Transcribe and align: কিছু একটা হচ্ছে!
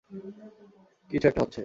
কিছু 1.11 1.25
একটা 1.27 1.41
হচ্ছে! 1.43 1.59